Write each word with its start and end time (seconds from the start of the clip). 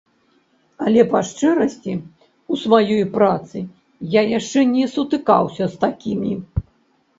Але, 0.85 1.01
па-шчырасці, 1.11 1.93
у 2.55 2.59
сваёй 2.63 3.03
працы 3.19 3.57
я 4.19 4.27
яшчэ 4.39 4.67
не 4.75 4.85
сутыкаўся 4.97 5.71
з 5.77 5.81
такімі. 5.87 6.33